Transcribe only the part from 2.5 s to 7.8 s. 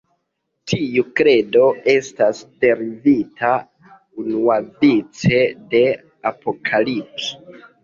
derivita unuavice de Apokalipso.